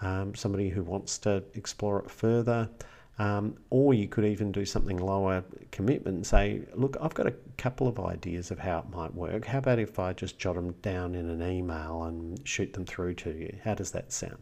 um, 0.00 0.34
somebody 0.34 0.68
who 0.68 0.82
wants 0.82 1.18
to 1.18 1.42
explore 1.54 1.98
it 2.00 2.10
further 2.10 2.68
um, 3.18 3.56
or 3.70 3.94
you 3.94 4.06
could 4.06 4.24
even 4.24 4.52
do 4.52 4.64
something 4.64 4.96
lower 4.96 5.42
commitment 5.72 6.16
and 6.16 6.26
say, 6.26 6.62
look, 6.74 6.96
I've 7.00 7.14
got 7.14 7.26
a 7.26 7.34
couple 7.56 7.88
of 7.88 7.98
ideas 7.98 8.50
of 8.52 8.60
how 8.60 8.78
it 8.78 8.90
might 8.90 9.12
work. 9.12 9.44
How 9.44 9.58
about 9.58 9.80
if 9.80 9.98
I 9.98 10.12
just 10.12 10.38
jot 10.38 10.54
them 10.54 10.72
down 10.82 11.16
in 11.16 11.28
an 11.28 11.42
email 11.42 12.04
and 12.04 12.40
shoot 12.46 12.72
them 12.72 12.86
through 12.86 13.14
to 13.14 13.30
you? 13.30 13.58
How 13.64 13.74
does 13.74 13.90
that 13.90 14.12
sound? 14.12 14.38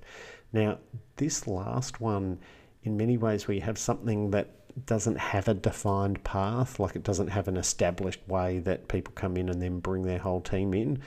Now, 0.53 0.79
this 1.17 1.47
last 1.47 2.01
one, 2.01 2.39
in 2.83 2.97
many 2.99 3.17
ways, 3.17 3.49
we 3.49 3.61
have 3.61 3.79
something 3.79 4.31
that 4.33 4.51
doesn't 4.85 5.17
have 5.17 5.49
a 5.49 5.55
defined 5.55 6.23
path, 6.23 6.79
like 6.79 6.97
it 6.97 7.03
doesn't 7.03 7.29
have 7.29 7.49
an 7.49 7.57
established 7.57 8.21
way 8.29 8.59
that 8.59 8.89
people 8.89 9.13
come 9.15 9.39
in 9.39 9.49
and 9.49 9.63
then 9.63 9.81
bring 9.81 10.03
their 10.03 10.19
whole 10.19 10.43
team 10.43 10.75
in. 10.75 11.03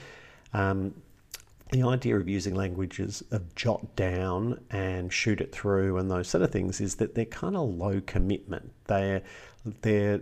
Um, 0.53 0.95
the 1.71 1.83
idea 1.83 2.17
of 2.17 2.27
using 2.27 2.55
languages 2.55 3.23
of 3.31 3.53
jot 3.55 3.95
down 3.95 4.59
and 4.71 5.13
shoot 5.13 5.39
it 5.39 5.51
through 5.51 5.97
and 5.97 6.09
those 6.09 6.27
sort 6.27 6.41
of 6.41 6.51
things 6.51 6.81
is 6.81 6.95
that 6.95 7.13
they're 7.13 7.25
kind 7.25 7.55
of 7.55 7.69
low 7.69 8.01
commitment. 8.05 8.71
They're 8.85 9.21
they're 9.81 10.19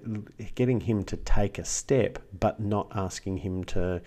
getting 0.56 0.82
him 0.82 1.04
to 1.06 1.16
take 1.18 1.58
a 1.58 1.63
step, 1.63 2.20
but 2.38 2.60
not 2.60 2.92
asking 2.96 3.38
him 3.38 3.63
to 3.66 4.01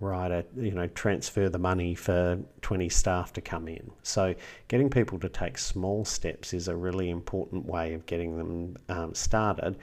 write 0.00 0.32
a 0.32 0.44
you 0.56 0.72
know 0.72 0.88
transfer 0.88 1.48
the 1.48 1.58
money 1.58 1.94
for 1.94 2.38
20 2.60 2.88
staff 2.90 3.32
to 3.34 3.40
come 3.40 3.68
in. 3.68 3.90
So 4.02 4.34
getting 4.68 4.90
people 4.90 5.18
to 5.20 5.28
take 5.28 5.56
small 5.56 6.04
steps 6.04 6.52
is 6.52 6.68
a 6.68 6.76
really 6.76 7.08
important 7.08 7.64
way 7.64 7.94
of 7.94 8.04
getting 8.04 8.36
them 8.36 8.76
um, 8.88 9.14
started. 9.14 9.78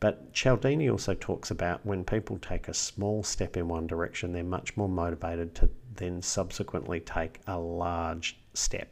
But 0.00 0.34
Cialdini 0.34 0.90
also 0.90 1.14
talks 1.14 1.50
about 1.50 1.84
when 1.86 2.04
people 2.04 2.38
take 2.38 2.68
a 2.68 2.74
small 2.74 3.22
step 3.22 3.56
in 3.56 3.68
one 3.68 3.86
direction, 3.86 4.32
they're 4.32 4.44
much 4.44 4.76
more 4.76 4.88
motivated 4.88 5.54
to 5.56 5.70
then 5.96 6.22
subsequently 6.22 7.00
take 7.00 7.40
a 7.46 7.58
large 7.58 8.38
step. 8.54 8.90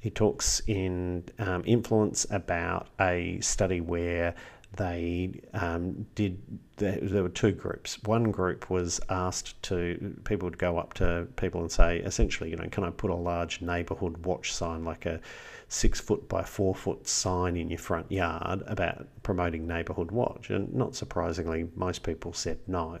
He 0.00 0.10
talks 0.10 0.60
in 0.66 1.24
um, 1.38 1.62
Influence 1.66 2.26
about 2.30 2.88
a 3.00 3.40
study 3.40 3.80
where 3.80 4.34
they 4.76 5.40
um, 5.54 6.06
did 6.14 6.40
there 6.76 7.22
were 7.22 7.28
two 7.28 7.52
groups. 7.52 8.00
One 8.04 8.30
group 8.30 8.70
was 8.70 9.00
asked 9.08 9.60
to 9.64 10.16
people 10.24 10.46
would 10.46 10.58
go 10.58 10.78
up 10.78 10.94
to 10.94 11.26
people 11.36 11.62
and 11.62 11.72
say 11.72 11.98
essentially 11.98 12.50
you 12.50 12.56
know 12.56 12.68
can 12.70 12.84
i 12.84 12.90
put 12.90 13.10
a 13.10 13.14
large 13.14 13.60
neighborhood 13.60 14.18
watch 14.18 14.52
sign 14.52 14.84
like 14.84 15.06
a 15.06 15.20
six 15.68 15.98
foot 16.00 16.28
by 16.28 16.42
four 16.42 16.74
foot 16.74 17.08
sign 17.08 17.56
in 17.56 17.68
your 17.68 17.78
front 17.78 18.12
yard 18.12 18.62
about 18.66 19.06
promoting 19.22 19.66
neighborhood 19.66 20.10
watch? 20.10 20.50
And 20.50 20.72
not 20.74 20.94
surprisingly 20.94 21.68
most 21.74 22.02
people 22.02 22.32
said 22.32 22.58
no 22.66 22.98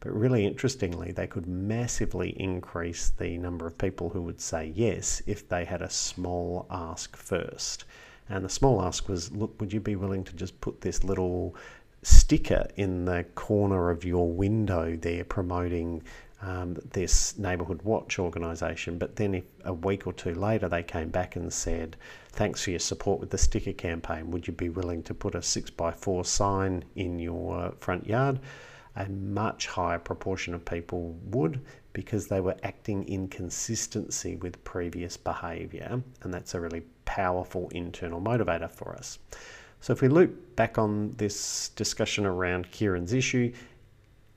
but 0.00 0.12
really 0.14 0.46
interestingly, 0.46 1.12
they 1.12 1.26
could 1.26 1.46
massively 1.46 2.30
increase 2.40 3.10
the 3.10 3.38
number 3.38 3.66
of 3.66 3.78
people 3.78 4.08
who 4.10 4.22
would 4.22 4.40
say 4.40 4.72
yes 4.74 5.22
if 5.26 5.48
they 5.48 5.64
had 5.64 5.82
a 5.82 5.90
small 5.90 6.66
ask 6.70 7.16
first. 7.16 7.84
And 8.28 8.44
the 8.44 8.48
small 8.48 8.82
ask 8.82 9.08
was, 9.08 9.30
look, 9.32 9.60
would 9.60 9.72
you 9.72 9.80
be 9.80 9.96
willing 9.96 10.24
to 10.24 10.32
just 10.34 10.60
put 10.60 10.80
this 10.80 11.04
little 11.04 11.54
sticker 12.02 12.66
in 12.76 13.04
the 13.04 13.24
corner 13.34 13.90
of 13.90 14.04
your 14.04 14.30
window 14.30 14.96
there 14.96 15.24
promoting 15.24 16.02
um, 16.42 16.76
this 16.92 17.36
neighbourhood 17.38 17.82
watch 17.82 18.18
organisation. 18.18 18.98
But 18.98 19.16
then, 19.16 19.34
if 19.34 19.44
a 19.64 19.74
week 19.74 20.06
or 20.06 20.12
two 20.12 20.34
later 20.34 20.68
they 20.68 20.82
came 20.82 21.10
back 21.10 21.36
and 21.36 21.52
said, 21.52 21.96
"Thanks 22.30 22.64
for 22.64 22.70
your 22.70 22.78
support 22.78 23.20
with 23.20 23.30
the 23.30 23.38
sticker 23.38 23.72
campaign. 23.72 24.30
Would 24.30 24.46
you 24.46 24.52
be 24.52 24.68
willing 24.68 25.02
to 25.04 25.14
put 25.14 25.34
a 25.34 25.42
six 25.42 25.70
by 25.70 25.92
four 25.92 26.24
sign 26.24 26.84
in 26.96 27.18
your 27.18 27.74
front 27.80 28.06
yard?" 28.06 28.40
A 28.96 29.08
much 29.08 29.66
higher 29.66 29.98
proportion 29.98 30.54
of 30.54 30.64
people 30.64 31.16
would 31.24 31.60
because 31.92 32.26
they 32.28 32.40
were 32.40 32.56
acting 32.62 33.04
in 33.08 33.28
consistency 33.28 34.36
with 34.36 34.62
previous 34.64 35.16
behaviour, 35.16 36.02
and 36.22 36.32
that's 36.32 36.54
a 36.54 36.60
really 36.60 36.82
powerful 37.04 37.68
internal 37.70 38.20
motivator 38.20 38.70
for 38.70 38.94
us. 38.94 39.18
So, 39.80 39.92
if 39.92 40.02
we 40.02 40.08
loop 40.08 40.56
back 40.56 40.78
on 40.78 41.12
this 41.16 41.70
discussion 41.70 42.26
around 42.26 42.70
Kieran's 42.70 43.12
issue, 43.12 43.52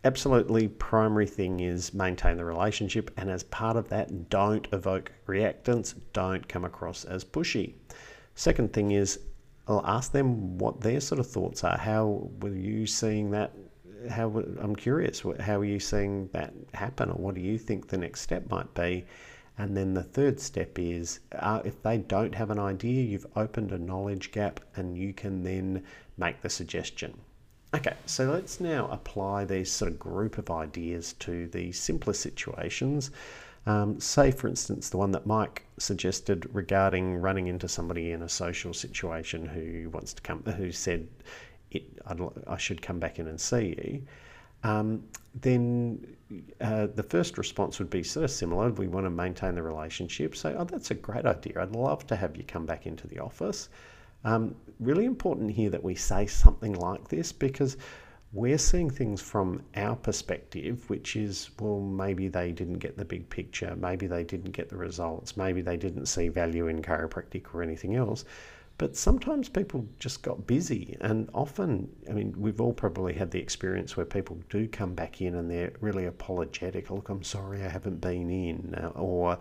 absolutely 0.04 0.68
primary 0.68 1.28
thing 1.28 1.60
is 1.60 1.94
maintain 1.94 2.38
the 2.38 2.46
relationship, 2.46 3.12
and 3.18 3.30
as 3.30 3.44
part 3.44 3.76
of 3.78 3.90
that, 3.90 4.30
don't 4.30 4.68
evoke 4.72 5.12
reactance, 5.28 5.96
don't 6.14 6.48
come 6.48 6.66
across 6.66 7.06
as 7.06 7.24
pushy. 7.24 7.74
Second 8.36 8.74
thing 8.74 8.92
is, 8.92 9.20
I'll 9.68 9.86
ask 9.86 10.12
them 10.12 10.58
what 10.58 10.82
their 10.82 11.00
sort 11.00 11.20
of 11.20 11.28
thoughts 11.28 11.64
are. 11.64 11.78
How 11.78 12.30
were 12.42 12.54
you 12.54 12.86
seeing 12.86 13.32
that 13.32 13.54
how 14.10 14.44
I'm 14.60 14.76
curious, 14.76 15.24
how 15.40 15.60
are 15.60 15.66
you 15.66 15.80
seeing 15.80 16.30
that 16.34 16.54
happen, 16.74 17.10
or 17.10 17.16
what 17.16 17.36
do 17.36 17.42
you 17.42 17.58
think 17.58 17.88
the 17.88 17.98
next 17.98 18.22
step 18.22 18.50
might 18.50 18.74
be? 18.74 19.06
And 19.58 19.78
then 19.78 19.94
the 19.94 20.04
third 20.04 20.40
step 20.40 20.80
is 20.80 21.20
uh, 21.34 21.62
if 21.64 21.82
they 21.84 22.00
don't 22.00 22.34
have 22.34 22.50
an 22.50 22.60
idea, 22.60 23.04
you've 23.04 23.28
opened 23.36 23.72
a 23.72 23.78
knowledge 23.78 24.32
gap 24.32 24.60
and 24.76 24.98
you 24.98 25.14
can 25.14 25.44
then 25.44 25.84
make 26.18 26.42
the 26.42 26.50
suggestion. 26.50 27.20
Okay, 27.76 27.96
so 28.06 28.32
let's 28.32 28.60
now 28.60 28.88
apply 28.92 29.46
these 29.46 29.72
sort 29.72 29.92
of 29.92 30.00
group 30.00 30.38
of 30.38 30.50
ideas 30.52 31.14
to 31.14 31.48
the 31.48 31.72
simpler 31.72 32.14
situations. 32.14 33.12
Um, 33.66 34.00
say, 34.00 34.32
for 34.32 34.48
instance, 34.48 34.90
the 34.90 34.98
one 34.98 35.12
that 35.12 35.26
Mike 35.26 35.64
suggested 35.80 36.48
regarding 36.54 37.16
running 37.16 37.48
into 37.48 37.68
somebody 37.68 38.12
in 38.12 38.22
a 38.22 38.30
social 38.30 38.74
situation 38.74 39.46
who 39.46 39.90
wants 39.90 40.14
to 40.14 40.22
come, 40.22 40.44
who 40.44 40.72
said, 40.72 41.08
it, 41.76 41.84
i 42.48 42.58
should 42.58 42.82
come 42.82 43.00
back 43.00 43.20
in 43.20 43.28
and 43.28 43.40
see 43.40 43.76
you, 43.84 44.02
um, 44.64 45.04
then 45.42 46.06
uh, 46.62 46.88
the 46.88 47.04
first 47.04 47.38
response 47.38 47.80
would 47.80 47.90
be 47.90 48.04
sort 48.04 48.24
of 48.24 48.32
similar. 48.32 48.70
We 48.72 48.88
want 48.88 49.06
to 49.06 49.10
maintain 49.10 49.56
the 49.56 49.64
relationship. 49.64 50.36
So, 50.36 50.56
oh, 50.58 50.64
that's 50.64 50.92
a 50.92 50.96
great 50.96 51.26
idea. 51.26 51.62
I'd 51.62 51.72
love 51.72 52.08
to 52.08 52.16
have 52.16 52.38
you 52.38 52.44
come 52.44 52.66
back 52.66 52.86
into 52.86 53.08
the 53.08 53.20
office. 53.20 53.70
Um, 54.24 54.56
really 54.80 55.06
important 55.06 55.52
here 55.52 55.70
that 55.70 55.84
we 55.84 55.96
say 55.96 56.26
something 56.28 56.74
like 56.76 57.10
this 57.10 57.32
because 57.34 57.78
we're 58.32 58.58
seeing 58.58 58.90
things 58.90 59.22
from 59.22 59.62
our 59.76 59.96
perspective, 59.96 60.90
which 60.90 61.16
is, 61.16 61.52
well, 61.60 61.80
maybe 61.80 62.30
they 62.30 62.52
didn't 62.52 62.80
get 62.80 62.98
the 62.98 63.06
big 63.06 63.30
picture, 63.30 63.76
maybe 63.76 64.08
they 64.08 64.24
didn't 64.24 64.52
get 64.52 64.70
the 64.70 64.78
results, 64.78 65.38
maybe 65.38 65.62
they 65.62 65.78
didn't 65.78 66.08
see 66.08 66.30
value 66.30 66.68
in 66.68 66.82
chiropractic 66.82 67.54
or 67.54 67.62
anything 67.62 67.96
else. 67.96 68.26
But 68.80 68.98
sometimes 68.98 69.50
people 69.50 69.88
just 70.00 70.24
got 70.24 70.48
busy, 70.48 70.98
and 71.00 71.30
often, 71.34 71.90
I 72.10 72.14
mean, 72.14 72.34
we've 72.36 72.60
all 72.60 72.74
probably 72.74 73.14
had 73.14 73.30
the 73.30 73.40
experience 73.40 73.96
where 73.96 74.06
people 74.06 74.40
do 74.50 74.68
come 74.68 74.96
back 74.96 75.22
in 75.22 75.36
and 75.36 75.50
they're 75.50 75.74
really 75.80 76.06
apologetic. 76.06 76.90
Look, 76.90 77.10
I'm 77.10 77.24
sorry 77.24 77.64
I 77.64 77.70
haven't 77.70 78.02
been 78.02 78.32
in, 78.32 78.76
uh, 78.76 78.88
or 78.96 79.38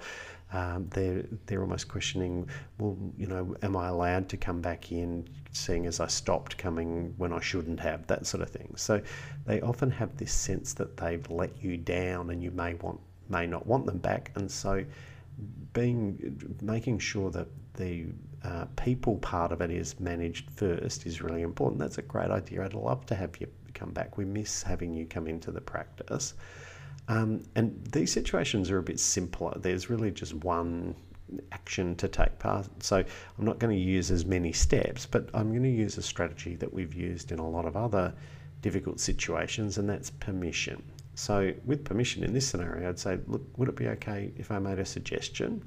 um, 0.52 0.86
they're 0.90 1.24
they're 1.46 1.62
almost 1.62 1.88
questioning, 1.88 2.46
well, 2.78 2.96
you 3.16 3.26
know, 3.26 3.56
am 3.62 3.74
I 3.74 3.88
allowed 3.88 4.28
to 4.28 4.36
come 4.36 4.60
back 4.60 4.92
in, 4.92 5.26
seeing 5.52 5.86
as 5.86 5.98
I 5.98 6.08
stopped 6.08 6.58
coming 6.58 7.14
when 7.16 7.32
I 7.32 7.40
shouldn't 7.40 7.80
have, 7.80 8.06
that 8.08 8.26
sort 8.26 8.42
of 8.42 8.50
thing. 8.50 8.74
So 8.76 9.00
they 9.46 9.62
often 9.62 9.90
have 9.90 10.14
this 10.18 10.32
sense 10.32 10.74
that 10.74 10.98
they've 10.98 11.28
let 11.30 11.62
you 11.64 11.78
down, 11.78 12.28
and 12.30 12.42
you 12.42 12.50
may 12.50 12.74
want 12.74 13.00
may 13.30 13.46
not 13.46 13.66
want 13.66 13.86
them 13.86 13.98
back, 13.98 14.30
and 14.34 14.50
so 14.50 14.84
being 15.72 16.58
making 16.60 16.98
sure 16.98 17.30
that 17.30 17.48
the 17.74 18.08
uh, 18.44 18.64
people 18.76 19.16
part 19.18 19.52
of 19.52 19.60
it 19.60 19.70
is 19.70 19.98
managed 20.00 20.50
first 20.50 21.06
is 21.06 21.22
really 21.22 21.42
important. 21.42 21.78
That's 21.78 21.98
a 21.98 22.02
great 22.02 22.30
idea. 22.30 22.64
I'd 22.64 22.74
love 22.74 23.06
to 23.06 23.14
have 23.14 23.36
you 23.40 23.46
come 23.74 23.90
back. 23.90 24.16
We 24.16 24.24
miss 24.24 24.62
having 24.62 24.94
you 24.94 25.06
come 25.06 25.26
into 25.26 25.50
the 25.50 25.60
practice. 25.60 26.34
Um, 27.08 27.42
and 27.54 27.84
these 27.92 28.12
situations 28.12 28.70
are 28.70 28.78
a 28.78 28.82
bit 28.82 29.00
simpler. 29.00 29.56
There's 29.58 29.90
really 29.90 30.10
just 30.10 30.34
one 30.34 30.94
action 31.50 31.96
to 31.96 32.08
take 32.08 32.38
part. 32.38 32.68
So 32.82 32.96
I'm 32.96 33.44
not 33.44 33.58
going 33.58 33.74
to 33.74 33.82
use 33.82 34.10
as 34.10 34.24
many 34.24 34.52
steps, 34.52 35.06
but 35.06 35.28
I'm 35.34 35.50
going 35.50 35.62
to 35.62 35.68
use 35.68 35.96
a 35.98 36.02
strategy 36.02 36.56
that 36.56 36.72
we've 36.72 36.94
used 36.94 37.32
in 37.32 37.38
a 37.38 37.48
lot 37.48 37.64
of 37.64 37.76
other 37.76 38.12
difficult 38.60 39.00
situations, 39.00 39.78
and 39.78 39.88
that's 39.88 40.10
permission. 40.10 40.82
So, 41.14 41.52
with 41.66 41.84
permission 41.84 42.24
in 42.24 42.32
this 42.32 42.48
scenario, 42.48 42.88
I'd 42.88 42.98
say, 42.98 43.18
look, 43.26 43.42
would 43.58 43.68
it 43.68 43.76
be 43.76 43.88
okay 43.88 44.32
if 44.38 44.50
I 44.50 44.58
made 44.58 44.78
a 44.78 44.84
suggestion? 44.84 45.62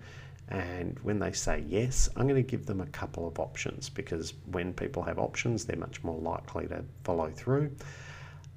And 0.50 1.00
when 1.00 1.18
they 1.20 1.32
say 1.32 1.64
yes, 1.68 2.08
I'm 2.16 2.28
going 2.28 2.44
to 2.44 2.48
give 2.48 2.66
them 2.66 2.82
a 2.82 2.86
couple 2.88 3.28
of 3.28 3.40
options 3.40 3.90
because 3.90 4.34
when 4.52 4.74
people 4.74 5.02
have 5.04 5.18
options, 5.18 5.66
they're 5.66 5.76
much 5.78 6.04
more 6.04 6.20
likely 6.20 6.68
to 6.68 6.84
follow 7.04 7.32
through. 7.32 7.72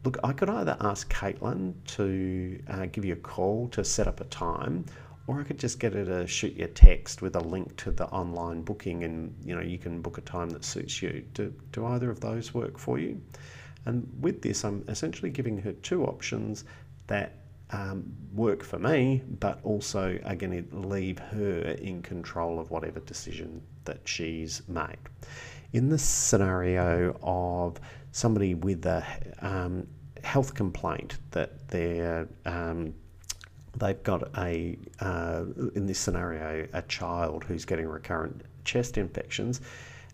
Look, 0.05 0.19
I 0.23 0.33
could 0.33 0.51
either 0.51 0.77
ask 0.81 1.13
Caitlin 1.13 1.75
to 1.97 2.61
uh, 2.69 2.87
give 2.87 3.05
you 3.05 3.15
a 3.15 3.17
call 3.17 3.69
to 3.71 3.83
set 3.85 4.07
up 4.07 4.21
a 4.21 4.25
time, 4.25 4.85
or 5.27 5.41
I 5.41 5.45
could 5.45 5.59
just 5.59 5.81
get 5.81 5.93
her 5.95 6.05
to 6.05 6.27
shoot 6.27 6.55
you 6.55 6.67
a 6.67 6.69
text 6.69 7.21
with 7.21 7.37
a 7.37 7.41
link 7.41 7.77
to 7.79 7.91
the 7.91 8.07
online 8.07 8.63
booking, 8.63 9.05
and 9.05 9.35
you 9.45 9.55
know 9.55 9.61
you 9.61 9.79
can 9.79 10.01
book 10.01 10.19
a 10.19 10.23
time 10.23 10.51
that 10.51 10.65
suits 10.65 11.03
you. 11.03 11.25
Do, 11.35 11.53
do 11.73 11.87
either 11.87 12.11
of 12.11 12.21
those 12.21 12.55
work 12.55 12.79
for 12.79 12.99
you? 12.99 13.21
And 13.87 14.09
with 14.21 14.41
this, 14.41 14.65
I'm 14.65 14.85
essentially 14.89 15.31
giving 15.31 15.59
her 15.63 15.73
two 15.73 16.05
options 16.05 16.65
that 17.09 17.33
um, 17.71 18.13
work 18.33 18.63
for 18.63 18.79
me, 18.79 19.23
but 19.39 19.61
also 19.63 20.19
are 20.25 20.37
going 20.37 20.65
to 20.65 20.77
leave 20.77 21.19
her 21.19 21.61
in 21.61 22.03
control 22.03 22.59
of 22.59 22.71
whatever 22.71 23.01
decision 23.01 23.63
that 23.85 24.01
she's 24.05 24.63
made. 24.69 24.97
In 25.73 25.89
the 25.89 25.99
scenario 25.99 27.19
of 27.23 27.79
somebody 28.13 28.55
with 28.55 28.87
a 28.87 29.05
um, 29.41 29.87
health 30.25 30.55
complaint 30.55 31.19
that 31.33 31.69
they're 31.69 32.29
um, 32.45 32.95
they've 33.77 34.03
got 34.03 34.37
a 34.39 34.79
uh, 35.01 35.45
in 35.75 35.87
this 35.87 35.99
scenario 35.99 36.67
a 36.73 36.83
child 36.83 37.45
who's 37.45 37.65
getting 37.65 37.87
recurrent 37.87 38.43
chest 38.65 38.99
infections. 38.99 39.61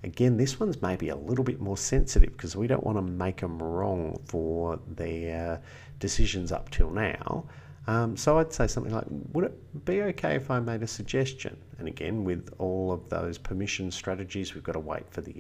Again, 0.05 0.37
this 0.37 0.61
one's 0.61 0.83
maybe 0.83 1.09
a 1.09 1.17
little 1.17 1.45
bit 1.45 1.61
more 1.61 1.79
sensitive 1.79 2.33
because 2.33 2.55
we 2.55 2.67
don't 2.67 2.85
want 2.85 2.99
to 2.99 3.03
make 3.03 3.41
them 3.41 3.59
wrong 3.61 4.21
for 4.27 4.79
their 4.87 5.63
decisions 5.99 6.53
up 6.53 6.69
till 6.71 6.91
now. 6.91 7.47
Um, 7.87 8.15
so 8.15 8.39
I'd 8.39 8.53
say 8.53 8.67
something 8.67 8.93
like, 8.93 9.07
would 9.33 9.45
it 9.45 9.85
be 9.87 10.03
okay 10.03 10.37
if 10.37 10.51
I 10.51 10.61
made 10.61 10.83
a 10.83 10.87
suggestion? 10.87 11.57
And 11.79 11.89
again, 11.89 12.23
with 12.23 12.53
all 12.59 12.93
of 12.93 13.09
those 13.09 13.39
permission 13.39 13.91
strategies, 13.91 14.55
we've 14.55 14.63
got 14.63 14.73
to 14.73 14.81
wait 14.81 15.11
for 15.11 15.23
the, 15.23 15.35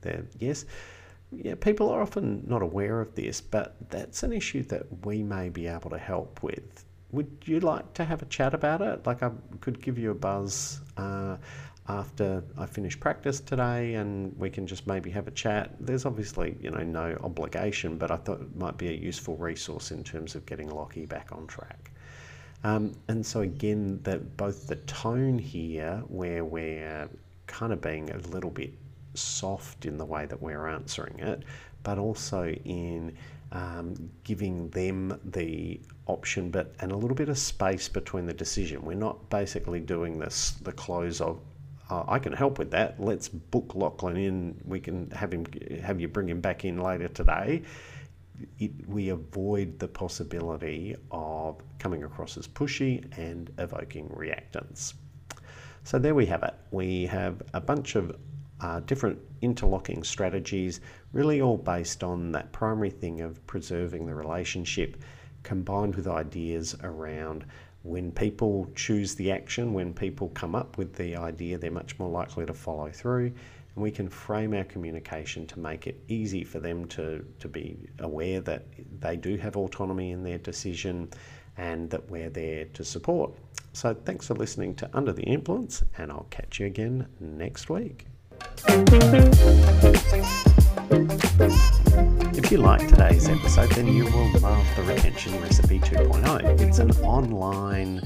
the 0.00 0.24
yes. 0.38 0.64
Yeah, 1.30 1.54
people 1.54 1.90
are 1.90 2.00
often 2.00 2.42
not 2.46 2.62
aware 2.62 3.00
of 3.00 3.14
this, 3.14 3.40
but 3.40 3.76
that's 3.90 4.22
an 4.22 4.32
issue 4.32 4.62
that 4.64 5.04
we 5.04 5.22
may 5.22 5.50
be 5.50 5.66
able 5.66 5.90
to 5.90 5.98
help 5.98 6.42
with. 6.42 6.84
Would 7.12 7.30
you 7.44 7.60
like 7.60 7.92
to 7.94 8.04
have 8.04 8.22
a 8.22 8.26
chat 8.26 8.54
about 8.54 8.80
it? 8.80 9.06
Like 9.06 9.22
I 9.22 9.30
could 9.60 9.82
give 9.82 9.98
you 9.98 10.10
a 10.10 10.14
buzz 10.14 10.80
uh, 10.96 11.36
after 11.88 12.44
I 12.56 12.66
finish 12.66 12.98
practice 12.98 13.40
today 13.40 13.94
and 13.94 14.36
we 14.38 14.50
can 14.50 14.66
just 14.66 14.86
maybe 14.86 15.10
have 15.10 15.26
a 15.26 15.32
chat. 15.32 15.74
There's 15.80 16.04
obviously, 16.04 16.56
you 16.60 16.70
know, 16.70 16.82
no 16.82 17.18
obligation, 17.22 17.96
but 17.96 18.10
I 18.10 18.16
thought 18.16 18.40
it 18.40 18.56
might 18.56 18.76
be 18.76 18.88
a 18.88 18.92
useful 18.92 19.36
resource 19.36 19.90
in 19.90 20.04
terms 20.04 20.34
of 20.34 20.46
getting 20.46 20.70
Lockie 20.70 21.06
back 21.06 21.30
on 21.32 21.46
track. 21.46 21.90
Um, 22.62 22.94
and 23.08 23.24
so 23.24 23.40
again, 23.40 24.00
that 24.02 24.36
both 24.36 24.66
the 24.66 24.76
tone 24.76 25.38
here, 25.38 26.02
where 26.08 26.44
we're 26.44 27.08
kind 27.46 27.72
of 27.72 27.80
being 27.80 28.10
a 28.10 28.18
little 28.28 28.50
bit 28.50 28.72
soft 29.14 29.86
in 29.86 29.96
the 29.96 30.04
way 30.04 30.26
that 30.26 30.40
we're 30.40 30.68
answering 30.68 31.18
it, 31.18 31.42
but 31.82 31.98
also 31.98 32.48
in 32.64 33.16
um, 33.52 34.10
giving 34.22 34.68
them 34.70 35.18
the 35.24 35.80
option, 36.06 36.50
but 36.50 36.74
and 36.80 36.92
a 36.92 36.96
little 36.96 37.16
bit 37.16 37.28
of 37.28 37.38
space 37.38 37.88
between 37.88 38.26
the 38.26 38.34
decision. 38.34 38.82
We're 38.82 38.94
not 38.94 39.28
basically 39.30 39.80
doing 39.80 40.18
this 40.18 40.52
the 40.62 40.72
close 40.72 41.20
of 41.20 41.40
uh, 41.90 42.04
I 42.06 42.18
can 42.18 42.32
help 42.32 42.58
with 42.58 42.70
that. 42.70 43.00
Let's 43.00 43.28
book 43.28 43.74
Lachlan 43.74 44.16
in. 44.16 44.60
We 44.64 44.80
can 44.80 45.10
have 45.10 45.32
him 45.32 45.46
have 45.82 46.00
you 46.00 46.08
bring 46.08 46.28
him 46.28 46.40
back 46.40 46.64
in 46.64 46.80
later 46.80 47.08
today. 47.08 47.62
It, 48.58 48.88
we 48.88 49.10
avoid 49.10 49.78
the 49.78 49.88
possibility 49.88 50.96
of 51.10 51.60
coming 51.78 52.04
across 52.04 52.38
as 52.38 52.48
pushy 52.48 53.04
and 53.18 53.50
evoking 53.58 54.08
reactance. 54.08 54.94
So 55.84 55.98
there 55.98 56.14
we 56.14 56.26
have 56.26 56.42
it. 56.42 56.54
We 56.70 57.06
have 57.06 57.42
a 57.52 57.60
bunch 57.60 57.96
of 57.96 58.16
uh, 58.60 58.80
different 58.80 59.18
interlocking 59.42 60.04
strategies, 60.04 60.80
really 61.12 61.40
all 61.40 61.56
based 61.56 62.04
on 62.04 62.32
that 62.32 62.52
primary 62.52 62.90
thing 62.90 63.20
of 63.20 63.44
preserving 63.46 64.06
the 64.06 64.14
relationship, 64.14 65.02
combined 65.42 65.94
with 65.94 66.06
ideas 66.06 66.76
around 66.82 67.44
when 67.82 68.12
people 68.12 68.70
choose 68.74 69.14
the 69.14 69.32
action, 69.32 69.72
when 69.72 69.94
people 69.94 70.28
come 70.30 70.54
up 70.54 70.76
with 70.76 70.94
the 70.94 71.16
idea, 71.16 71.56
they're 71.56 71.70
much 71.70 71.98
more 71.98 72.10
likely 72.10 72.44
to 72.46 72.52
follow 72.52 72.90
through. 72.90 73.26
And 73.74 73.82
we 73.82 73.90
can 73.90 74.08
frame 74.08 74.52
our 74.54 74.64
communication 74.64 75.46
to 75.46 75.58
make 75.58 75.86
it 75.86 76.02
easy 76.08 76.44
for 76.44 76.58
them 76.58 76.86
to, 76.88 77.24
to 77.38 77.48
be 77.48 77.88
aware 78.00 78.40
that 78.42 78.64
they 79.00 79.16
do 79.16 79.36
have 79.36 79.56
autonomy 79.56 80.10
in 80.10 80.22
their 80.22 80.38
decision 80.38 81.08
and 81.56 81.88
that 81.90 82.10
we're 82.10 82.30
there 82.30 82.64
to 82.66 82.84
support. 82.84 83.32
So, 83.72 83.94
thanks 83.94 84.26
for 84.26 84.34
listening 84.34 84.74
to 84.76 84.90
Under 84.92 85.12
the 85.12 85.22
Influence, 85.22 85.84
and 85.98 86.10
I'll 86.10 86.26
catch 86.30 86.58
you 86.58 86.66
again 86.66 87.06
next 87.20 87.70
week. 87.70 88.06
If 90.92 92.50
you 92.50 92.58
like 92.58 92.88
today's 92.88 93.28
episode, 93.28 93.70
then 93.72 93.86
you 93.86 94.06
will 94.06 94.28
love 94.40 94.66
the 94.74 94.82
Retention 94.82 95.40
Recipe 95.40 95.78
2.0. 95.78 96.60
It's 96.60 96.80
an 96.80 96.90
online 97.02 98.02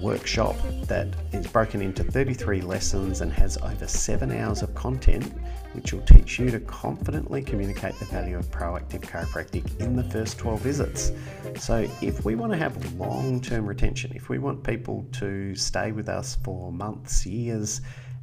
workshop 0.00 0.54
that 0.84 1.08
is 1.32 1.48
broken 1.48 1.82
into 1.82 2.04
33 2.04 2.60
lessons 2.60 3.20
and 3.20 3.32
has 3.32 3.58
over 3.58 3.88
seven 3.88 4.30
hours 4.30 4.62
of 4.62 4.72
content, 4.76 5.24
which 5.72 5.92
will 5.92 6.02
teach 6.02 6.38
you 6.38 6.52
to 6.52 6.60
confidently 6.60 7.42
communicate 7.42 7.98
the 7.98 8.04
value 8.04 8.38
of 8.38 8.48
proactive 8.52 9.00
chiropractic 9.00 9.80
in 9.80 9.96
the 9.96 10.04
first 10.04 10.38
12 10.38 10.60
visits. 10.60 11.10
So, 11.56 11.90
if 12.00 12.24
we 12.24 12.36
want 12.36 12.52
to 12.52 12.58
have 12.58 12.94
long 12.94 13.40
term 13.40 13.66
retention, 13.66 14.12
if 14.14 14.28
we 14.28 14.38
want 14.38 14.62
people 14.62 15.04
to 15.14 15.56
stay 15.56 15.90
with 15.90 16.08
us 16.08 16.36
for 16.44 16.70
months, 16.70 17.26
years, 17.26 17.80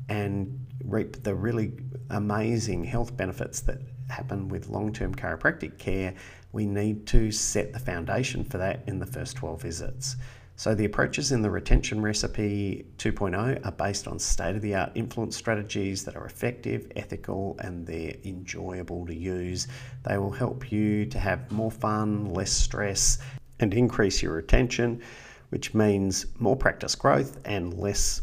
and 0.07 0.66
reap 0.88 1.21
the 1.23 1.36
really 1.36 1.73
amazing 2.10 2.84
health 2.84 3.15
benefits 3.15 3.60
that 3.62 3.80
happen 4.10 4.47
with 4.47 4.69
long 4.69 4.93
term 4.93 5.13
chiropractic 5.13 5.78
care, 5.78 6.13
we 6.54 6.65
need 6.65 7.06
to 7.08 7.32
set 7.32 7.73
the 7.73 7.80
foundation 7.80 8.43
for 8.43 8.58
that 8.58 8.84
in 8.88 8.97
the 8.97 9.06
first 9.06 9.36
12 9.36 9.62
visits. 9.62 10.15
So, 10.56 10.73
the 10.73 10.86
approaches 10.86 11.32
in 11.32 11.43
the 11.43 11.52
Retention 11.52 12.02
Recipe 12.02 12.88
2.0 12.97 13.63
are 13.63 13.71
based 13.73 14.08
on 14.08 14.17
state 14.17 14.56
of 14.56 14.63
the 14.63 14.73
art 14.73 14.91
influence 14.95 15.38
strategies 15.38 16.04
that 16.06 16.15
are 16.15 16.26
effective, 16.26 16.91
ethical, 16.95 17.58
and 17.60 17.86
they're 17.86 18.15
enjoyable 18.23 19.06
to 19.06 19.13
use. 19.13 19.67
They 20.04 20.17
will 20.17 20.32
help 20.32 20.71
you 20.71 21.06
to 21.06 21.19
have 21.19 21.52
more 21.52 21.69
fun, 21.69 22.34
less 22.34 22.52
stress, 22.52 23.19
and 23.60 23.71
increase 23.71 24.23
your 24.23 24.34
retention, 24.34 25.04
which 25.50 25.76
means 25.76 26.26
more 26.39 26.56
practice 26.56 26.95
growth 26.95 27.39
and 27.45 27.76
less 27.76 28.21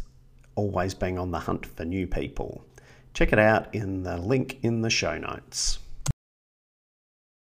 always 0.54 0.94
being 0.94 1.18
on 1.18 1.30
the 1.30 1.38
hunt 1.40 1.66
for 1.66 1.84
new 1.84 2.06
people. 2.06 2.64
Check 3.12 3.32
it 3.32 3.38
out 3.38 3.74
in 3.74 4.02
the 4.02 4.16
link 4.16 4.58
in 4.62 4.82
the 4.82 4.90
show 4.90 5.18
notes. 5.18 5.78